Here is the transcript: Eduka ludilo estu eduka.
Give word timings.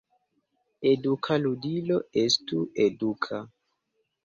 Eduka 0.91 1.35
ludilo 1.43 1.99
estu 2.23 2.65
eduka. 2.89 3.45